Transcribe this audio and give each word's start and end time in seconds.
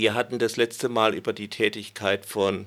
Wir 0.00 0.14
hatten 0.14 0.38
das 0.38 0.56
letzte 0.56 0.88
Mal 0.88 1.14
über 1.14 1.34
die 1.34 1.48
Tätigkeit 1.48 2.24
von 2.24 2.64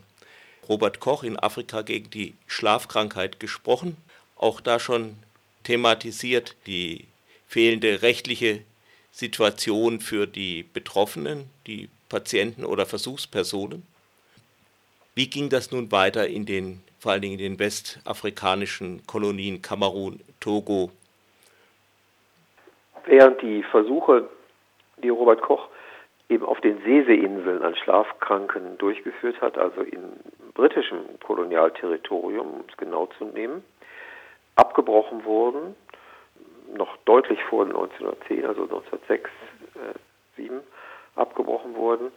Robert 0.70 1.00
Koch 1.00 1.24
in 1.24 1.40
Afrika 1.40 1.82
gegen 1.82 2.12
die 2.12 2.36
Schlafkrankheit 2.46 3.40
gesprochen. 3.40 3.98
Auch 4.36 4.62
da 4.62 4.80
schon 4.80 5.16
thematisiert 5.64 6.56
die 6.68 7.08
fehlende 7.48 8.04
rechtliche 8.04 8.60
Situation 9.12 10.00
für 10.00 10.28
die 10.28 10.62
Betroffenen, 10.62 11.50
die 11.66 11.90
Patienten 12.08 12.66
oder 12.66 12.86
Versuchspersonen. 12.86 13.82
Wie 15.16 15.28
ging 15.28 15.50
das 15.50 15.72
nun 15.72 15.92
weiter 15.92 16.28
in 16.28 16.46
den, 16.46 16.84
vor 17.00 17.14
allen 17.14 17.24
Dingen 17.24 17.40
in 17.40 17.54
den 17.54 17.60
westafrikanischen 17.60 19.08
Kolonien 19.08 19.60
Kamerun, 19.64 20.20
Togo? 20.40 20.92
Während 23.06 23.42
die 23.42 23.64
Versuche, 23.72 24.30
die 25.02 25.10
Robert 25.10 25.42
Koch 25.42 25.73
eben 26.30 26.46
auf 26.46 26.62
den 26.62 26.82
Sese-Inseln 26.84 27.64
an 27.64 27.76
Schlafkranken 27.76 28.78
durchgeführt 28.78 29.42
hat, 29.42 29.58
also 29.58 29.82
in 29.82 30.04
britischem 30.54 31.00
Kolonialterritorium, 31.26 32.48
um 32.48 32.64
es 32.70 32.78
genau 32.78 33.08
zu 33.18 33.26
nehmen, 33.26 33.64
abgebrochen 34.56 35.26
wurden, 35.26 35.76
noch 36.76 36.96
deutlich 37.06 37.44
vor 37.44 37.66
1910, 37.66 38.46
also 38.46 38.64
1906, 38.64 39.30
äh, 39.76 40.42
7, 40.42 40.60
abgebrochen 41.16 41.76
wurden, 41.76 42.12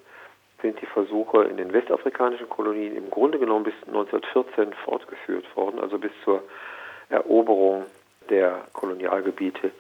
sind 0.63 0.81
die 0.81 0.87
Versuche 0.87 1.45
in 1.45 1.57
den 1.57 1.73
westafrikanischen 1.73 2.49
Kolonien 2.49 2.97
im 2.97 3.11
Grunde 3.11 3.39
genommen 3.39 3.65
bis 3.65 3.75
1914 3.87 4.73
fortgeführt 4.85 5.45
worden, 5.57 5.79
also 5.81 5.99
bis 5.99 6.13
zur 6.25 6.43
Eroberung 7.11 7.85
der 8.31 8.67
Kolonialgebiete 8.73 9.71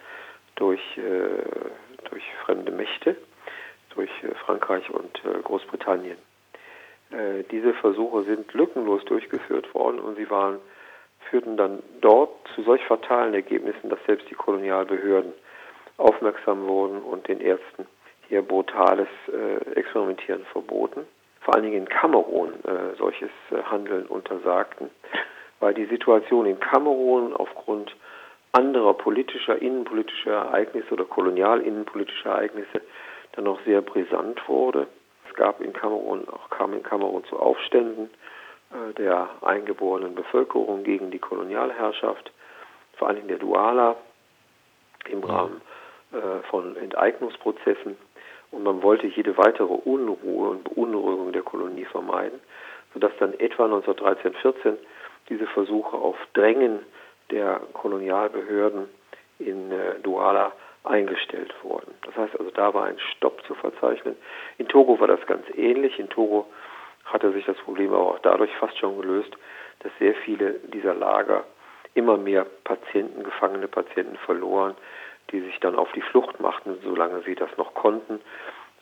durch, 0.57 0.81
äh, 0.99 2.11
durch 2.11 2.25
fremde 2.45 2.73
Mächte, 2.73 3.17
durch 3.97 4.11
äh, 4.23 4.35
Frankreich 4.45 4.89
und 4.91 5.21
äh, 5.25 5.41
Großbritannien. 5.43 6.19
Äh, 7.11 7.43
diese 7.51 7.75
Versuche 7.75 8.23
sind 8.25 8.53
lückenlos 8.53 9.05
durchgeführt 9.07 9.75
worden 9.75 9.99
und 9.99 10.17
sie 10.17 10.31
waren 10.31 10.59
führten 11.31 11.57
dann 11.57 11.83
dort 12.01 12.31
zu 12.55 12.63
solch 12.63 12.85
fatalen 12.85 13.35
Ergebnissen, 13.35 13.91
dass 13.91 13.99
selbst 14.07 14.31
die 14.31 14.37
Kolonialbehörden 14.37 15.33
aufmerksam 15.97 16.69
wurden 16.69 17.01
und 17.01 17.27
den 17.27 17.41
Ärzten 17.41 17.87
hier 18.29 18.43
brutales 18.43 19.09
Experimentieren 19.75 20.45
verboten. 20.53 21.01
Vor 21.41 21.55
allen 21.55 21.65
Dingen 21.65 21.79
in 21.79 21.89
Kamerun 21.89 22.53
solches 22.97 23.31
Handeln 23.69 24.07
untersagten, 24.07 24.91
weil 25.59 25.75
die 25.75 25.87
Situation 25.87 26.47
in 26.47 26.61
Kamerun 26.61 27.35
aufgrund 27.35 27.97
anderer 28.53 28.95
politischer, 28.95 29.61
innenpolitischer 29.61 30.31
Ereignisse 30.31 30.93
oder 30.93 31.07
kolonial-innenpolitischer 31.07 32.31
Ereignisse 32.31 32.83
dann 33.37 33.45
noch 33.45 33.63
sehr 33.65 33.83
brisant 33.83 34.49
wurde. 34.49 34.89
Es 35.29 35.35
gab 35.37 35.61
in 35.61 35.73
Kamerun, 35.73 36.27
auch 36.29 36.51
kam 36.51 36.73
in 36.73 36.83
Kamerun 36.83 37.25
zu 37.25 37.39
Aufständen 37.39 38.11
äh, 38.71 38.95
der 38.95 39.29
eingeborenen 39.43 40.15
Bevölkerung 40.15 40.83
gegen 40.83 41.11
die 41.11 41.19
Kolonialherrschaft, 41.19 42.33
vor 42.97 43.09
allen 43.09 43.17
Dingen 43.17 43.29
der 43.29 43.39
Duala 43.39 43.97
im 45.09 45.23
Rahmen 45.23 45.61
äh, 46.13 46.43
von 46.51 46.77
Enteignungsprozessen. 46.77 47.97
Und 48.51 48.63
man 48.63 48.83
wollte 48.83 49.07
jede 49.07 49.37
weitere 49.37 49.73
Unruhe 49.73 50.51
und 50.51 50.65
Beunruhigung 50.65 51.33
der 51.33 51.43
Kolonie 51.43 51.85
vermeiden, 51.85 52.41
sodass 52.95 53.13
dann 53.19 53.35
etwa 53.35 53.65
1913, 53.65 54.35
14 54.35 54.79
diese 55.29 55.47
Versuche 55.49 55.97
auf 55.97 56.17
Drängen 56.33 56.81
der 57.31 57.61
Kolonialbehörden 57.75 58.89
in 59.39 59.71
äh, 59.73 59.99
Douala 60.03 60.53
eingestellt 60.85 61.53
wurden. 61.63 61.76
Das 62.17 62.29
heißt 62.29 62.41
also, 62.41 62.51
da 62.51 62.73
war 62.73 62.85
ein 62.85 62.99
Stopp 62.99 63.43
zu 63.47 63.55
verzeichnen. 63.55 64.17
In 64.57 64.69
Togo 64.69 64.99
war 64.99 65.07
das 65.07 65.25
ganz 65.27 65.45
ähnlich. 65.55 65.99
In 65.99 66.09
Togo 66.09 66.47
hatte 67.05 67.31
sich 67.33 67.45
das 67.45 67.57
Problem 67.59 67.93
aber 67.93 68.15
auch 68.15 68.19
dadurch 68.21 68.51
fast 68.57 68.79
schon 68.79 68.99
gelöst, 69.01 69.37
dass 69.81 69.93
sehr 69.99 70.15
viele 70.15 70.55
dieser 70.73 70.95
Lager 70.95 71.45
immer 71.95 72.17
mehr 72.17 72.47
Patienten, 72.65 73.23
gefangene 73.23 73.69
Patienten 73.69 74.17
verloren, 74.17 74.75
die 75.31 75.41
sich 75.41 75.59
dann 75.61 75.77
auf 75.77 75.93
die 75.93 76.01
Flucht 76.01 76.41
machten, 76.41 76.79
solange 76.83 77.23
sie 77.23 77.35
das 77.35 77.51
noch 77.59 77.75
konnten, 77.75 78.21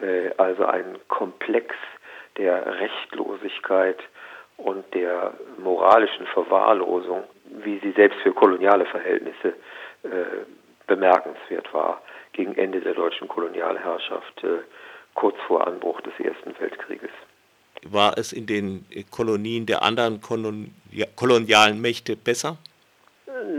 Äh, 0.00 0.30
also 0.36 0.64
ein 0.64 0.98
Komplex 1.08 1.74
der 2.36 2.80
Rechtlosigkeit 2.80 3.98
und 4.56 4.84
der 4.94 5.34
moralischen 5.58 6.26
Verwahrlosung, 6.26 7.24
wie 7.64 7.78
sie 7.80 7.92
selbst 7.92 8.18
für 8.22 8.32
koloniale 8.32 8.86
Verhältnisse 8.86 9.54
äh, 10.04 10.08
bemerkenswert 10.86 11.72
war 11.72 12.02
gegen 12.32 12.54
Ende 12.56 12.80
der 12.80 12.94
deutschen 12.94 13.28
Kolonialherrschaft, 13.28 14.44
äh, 14.44 14.58
kurz 15.14 15.36
vor 15.46 15.66
Anbruch 15.66 16.00
des 16.00 16.12
Ersten 16.18 16.54
Weltkrieges. 16.58 17.10
War 17.84 18.16
es 18.16 18.32
in 18.32 18.46
den 18.46 18.86
Kolonien 19.10 19.66
der 19.66 19.82
anderen 19.82 20.20
kolonialen 20.20 21.80
Mächte 21.80 22.16
besser? 22.16 22.56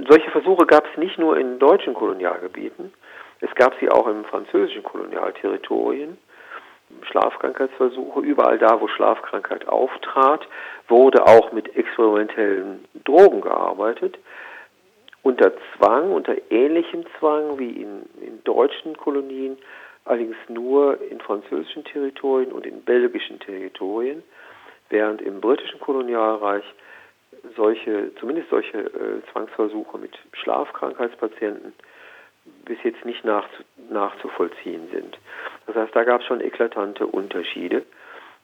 Solche 0.07 0.31
Versuche 0.31 0.65
gab 0.65 0.85
es 0.89 0.97
nicht 0.97 1.19
nur 1.19 1.37
in 1.37 1.59
deutschen 1.59 1.93
Kolonialgebieten, 1.93 2.93
es 3.41 3.53
gab 3.55 3.73
sie 3.81 3.89
auch 3.89 4.07
im 4.07 4.23
französischen 4.23 4.83
Kolonialterritorien. 4.83 6.17
Schlafkrankheitsversuche, 7.03 8.21
überall 8.21 8.57
da, 8.57 8.79
wo 8.79 8.87
Schlafkrankheit 8.87 9.67
auftrat, 9.67 10.47
wurde 10.87 11.25
auch 11.25 11.51
mit 11.51 11.75
experimentellen 11.75 12.85
Drogen 13.03 13.41
gearbeitet. 13.41 14.17
Unter 15.21 15.53
Zwang, 15.75 16.11
unter 16.11 16.35
ähnlichem 16.49 17.05
Zwang 17.19 17.57
wie 17.57 17.71
in, 17.81 18.03
in 18.21 18.43
deutschen 18.43 18.97
Kolonien, 18.97 19.57
allerdings 20.05 20.35
nur 20.49 20.99
in 21.09 21.19
französischen 21.21 21.85
Territorien 21.85 22.51
und 22.51 22.65
in 22.65 22.81
belgischen 22.83 23.39
Territorien, 23.39 24.21
während 24.89 25.21
im 25.21 25.39
britischen 25.39 25.79
Kolonialreich 25.79 26.65
solche, 27.55 28.13
zumindest 28.19 28.49
solche 28.49 28.77
äh, 28.77 29.21
Zwangsversuche 29.31 29.97
mit 29.97 30.17
Schlafkrankheitspatienten 30.33 31.73
bis 32.65 32.77
jetzt 32.83 33.05
nicht 33.05 33.23
nachzu, 33.23 33.63
nachzuvollziehen 33.89 34.89
sind. 34.91 35.17
Das 35.67 35.75
heißt, 35.75 35.95
da 35.95 36.03
gab 36.03 36.21
es 36.21 36.27
schon 36.27 36.41
eklatante 36.41 37.07
Unterschiede. 37.07 37.83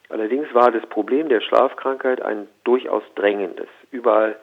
Allerdings 0.09 0.53
war 0.53 0.71
das 0.71 0.85
Problem 0.87 1.29
der 1.29 1.41
Schlafkrankheit 1.41 2.21
ein 2.21 2.47
durchaus 2.63 3.03
drängendes. 3.15 3.67
Überall 3.91 4.37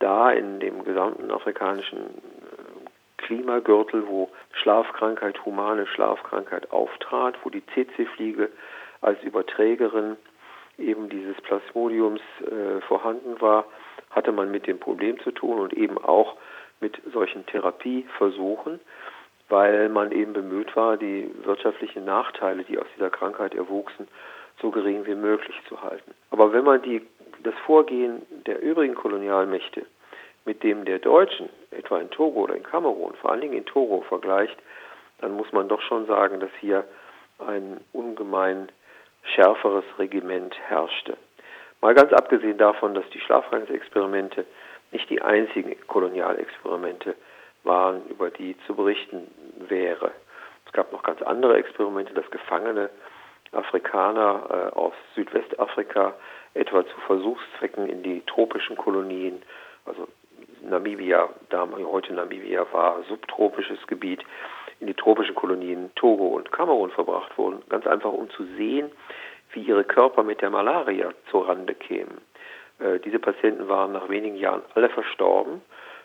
da 0.00 0.30
in 0.30 0.60
dem 0.60 0.84
gesamten 0.84 1.30
afrikanischen 1.30 1.98
äh, 1.98 2.90
Klimagürtel, 3.18 4.06
wo 4.06 4.30
Schlafkrankheit, 4.52 5.44
humane 5.44 5.86
Schlafkrankheit 5.86 6.72
auftrat, 6.72 7.36
wo 7.42 7.50
die 7.50 7.64
CC-Fliege 7.66 8.50
als 9.00 9.22
Überträgerin 9.22 10.16
eben 10.78 11.08
dieses 11.08 11.36
Plasmodiums 11.42 12.20
äh, 12.40 12.80
vorhanden 12.82 13.40
war, 13.40 13.66
hatte 14.10 14.32
man 14.32 14.50
mit 14.50 14.66
dem 14.66 14.78
Problem 14.78 15.18
zu 15.20 15.30
tun 15.30 15.58
und 15.58 15.72
eben 15.72 15.98
auch 15.98 16.36
mit 16.84 17.00
solchen 17.14 17.46
Therapieversuchen, 17.46 18.78
weil 19.48 19.88
man 19.88 20.12
eben 20.12 20.34
bemüht 20.34 20.76
war, 20.76 20.98
die 20.98 21.30
wirtschaftlichen 21.44 22.04
Nachteile, 22.04 22.62
die 22.62 22.78
aus 22.78 22.86
dieser 22.94 23.08
Krankheit 23.08 23.54
erwuchsen, 23.54 24.06
so 24.60 24.70
gering 24.70 25.06
wie 25.06 25.14
möglich 25.14 25.56
zu 25.66 25.82
halten. 25.82 26.12
Aber 26.30 26.52
wenn 26.52 26.64
man 26.64 26.82
die 26.82 27.00
das 27.42 27.54
Vorgehen 27.66 28.22
der 28.46 28.60
übrigen 28.60 28.94
Kolonialmächte 28.94 29.86
mit 30.44 30.62
dem 30.62 30.84
der 30.84 30.98
Deutschen, 30.98 31.48
etwa 31.70 31.98
in 31.98 32.10
Togo 32.10 32.40
oder 32.40 32.54
in 32.54 32.62
Kamerun, 32.62 33.14
vor 33.14 33.30
allen 33.30 33.40
Dingen 33.40 33.56
in 33.56 33.64
Togo 33.64 34.02
vergleicht, 34.02 34.58
dann 35.20 35.32
muss 35.32 35.50
man 35.52 35.68
doch 35.68 35.80
schon 35.80 36.06
sagen, 36.06 36.38
dass 36.38 36.50
hier 36.60 36.84
ein 37.38 37.80
ungemein 37.92 38.68
schärferes 39.22 39.84
Regiment 39.98 40.54
herrschte. 40.68 41.16
Mal 41.80 41.94
ganz 41.94 42.12
abgesehen 42.12 42.58
davon, 42.58 42.94
dass 42.94 43.08
die 43.10 43.20
Schlafkrankheitsexperimente 43.20 44.44
nicht 44.94 45.10
die 45.10 45.20
einzigen 45.20 45.76
Kolonialexperimente 45.86 47.14
waren, 47.64 48.06
über 48.08 48.30
die 48.30 48.56
zu 48.66 48.74
berichten 48.74 49.28
wäre. 49.68 50.12
Es 50.66 50.72
gab 50.72 50.92
noch 50.92 51.02
ganz 51.02 51.20
andere 51.22 51.56
Experimente, 51.56 52.14
dass 52.14 52.30
Gefangene 52.30 52.88
Afrikaner 53.52 54.70
äh, 54.74 54.76
aus 54.76 54.94
Südwestafrika 55.14 56.14
etwa 56.54 56.86
zu 56.86 57.00
Versuchszwecken 57.06 57.88
in 57.88 58.02
die 58.02 58.22
tropischen 58.22 58.76
Kolonien, 58.76 59.42
also 59.84 60.08
Namibia, 60.62 61.28
damals 61.50 61.84
heute 61.84 62.14
Namibia 62.14 62.66
war 62.72 63.02
subtropisches 63.08 63.86
Gebiet, 63.86 64.24
in 64.80 64.86
die 64.86 64.94
tropischen 64.94 65.34
Kolonien 65.34 65.90
Togo 65.94 66.28
und 66.28 66.50
Kamerun 66.52 66.90
verbracht 66.90 67.36
wurden, 67.38 67.62
ganz 67.68 67.86
einfach 67.86 68.12
um 68.12 68.30
zu 68.30 68.44
sehen, 68.56 68.90
wie 69.52 69.62
ihre 69.62 69.84
Körper 69.84 70.22
mit 70.22 70.40
der 70.40 70.50
Malaria 70.50 71.10
zur 71.30 71.48
Rande 71.48 71.74
kämen. 71.74 72.18
Äh, 72.78 72.98
diese 73.00 73.18
Patienten 73.18 73.68
waren 73.68 73.92
nach 73.92 74.08
wenigen 74.08 74.36
Jahren 74.36 74.62
alle 74.74 74.88
verstorben 74.88 75.62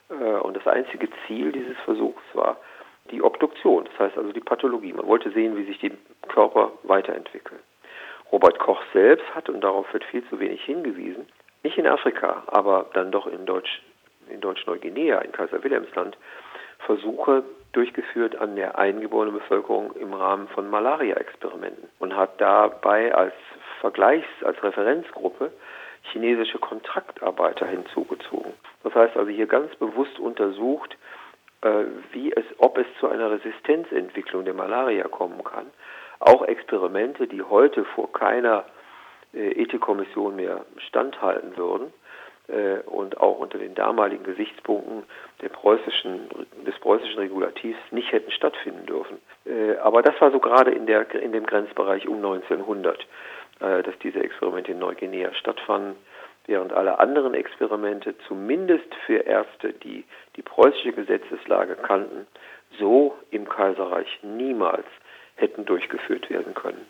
äh, 0.10 0.14
und 0.14 0.56
das 0.56 0.68
einzige 0.68 1.10
Ziel 1.26 1.52
dieses 1.52 1.78
Versuchs 1.86 2.24
war 2.34 2.58
die 3.12 3.22
Obduktion, 3.22 3.86
das 3.86 4.00
heißt 4.00 4.18
also 4.18 4.32
die 4.32 4.40
Pathologie. 4.40 4.94
Man 4.94 5.08
wollte 5.08 5.32
sehen, 5.32 5.58
wie 5.58 5.64
sich 5.64 5.80
die 5.80 5.92
Körper 6.28 6.72
weiterentwickeln. 6.84 7.60
Robert 8.32 8.60
Koch 8.60 8.82
selbst 8.94 9.26
hat, 9.34 9.50
und 9.50 9.62
darauf 9.62 9.92
wird 9.94 10.04
viel 10.06 10.24
zu 10.30 10.40
wenig 10.40 10.64
hingewiesen, 10.64 11.26
nicht 11.64 11.78
in 11.78 11.88
Afrika, 11.88 12.44
aber 12.48 12.86
dann 12.94 13.12
doch 13.12 13.26
in 13.26 13.46
Deutsch, 13.46 13.82
in 14.30 14.40
Deutsch-Neuguinea, 14.40 15.20
in 15.20 15.32
Kaiser 15.32 15.64
Wilhelmsland, 15.64 16.18
Versuche 16.86 17.44
durchgeführt 17.74 18.36
an 18.36 18.56
der 18.56 18.78
eingeborenen 18.78 19.34
Bevölkerung 19.34 19.96
im 19.96 20.14
Rahmen 20.14 20.48
von 20.50 20.70
Malaria-Experimenten 20.70 21.90
und 22.00 22.16
hat 22.16 22.40
dabei 22.40 23.14
als 23.14 23.34
Vergleichs-, 23.82 24.44
als 24.44 24.62
Referenzgruppe 24.64 25.52
chinesische 26.04 26.60
Kontraktarbeiter 26.60 27.66
hinzugezogen. 27.68 28.54
Das 28.84 28.96
heißt 28.96 29.18
also 29.18 29.30
hier 29.30 29.48
ganz 29.48 29.76
bewusst 29.76 30.20
untersucht, 30.20 30.98
äh, 31.62 31.86
wie 32.14 32.32
es, 32.32 32.46
ob 32.58 32.78
es 32.78 32.86
zu 33.00 33.10
einer 33.10 33.32
Resistenzentwicklung 33.32 34.46
der 34.46 34.54
Malaria 34.54 35.08
kommen 35.08 35.44
kann. 35.44 35.68
Auch 36.20 36.44
Experimente, 36.44 37.28
die 37.28 37.42
heute 37.42 37.84
vor 37.84 38.12
keiner 38.14 38.64
äh, 39.34 39.62
Ethikkommission 39.62 40.38
mehr 40.38 40.66
standhalten 40.78 41.58
würden 41.58 41.94
äh, 42.48 42.80
und 42.86 43.20
auch 43.20 43.40
unter 43.40 43.58
den 43.58 43.76
damaligen 43.76 44.24
Gesichtspunkten 44.24 45.04
preußischen, 45.52 46.30
des 46.66 46.80
preußischen 46.80 47.20
Regulativs 47.20 47.80
nicht 47.92 48.12
hätten 48.12 48.32
stattfinden 48.32 48.86
dürfen. 48.86 49.18
aber 49.82 50.02
das 50.02 50.20
war 50.20 50.32
so 50.32 50.40
gerade 50.40 50.72
in, 50.72 50.86
der, 50.86 51.10
in 51.16 51.32
dem 51.32 51.46
Grenzbereich 51.46 52.08
um 52.08 52.18
1900, 52.18 53.06
dass 53.60 53.98
diese 54.02 54.24
Experimente 54.24 54.72
in 54.72 54.80
Neuguinea 54.80 55.34
stattfanden 55.34 55.96
während 56.50 56.74
alle 56.74 56.98
anderen 57.00 57.36
Experimente 57.36 58.16
zumindest 58.28 58.94
für 59.06 59.20
Ärzte, 59.20 59.72
die 59.72 60.04
die 60.36 60.42
preußische 60.42 60.94
Gesetzeslage 60.94 61.76
kannten, 61.76 62.26
so 62.80 63.16
im 63.30 63.48
Kaiserreich 63.48 64.08
niemals 64.24 64.86
hätten 65.36 65.66
durchgeführt 65.66 66.30
werden 66.30 66.56
können. 66.56 66.88